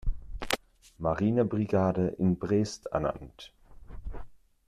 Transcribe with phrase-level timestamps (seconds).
[0.97, 3.53] Marinebrigade in Brest ernannt.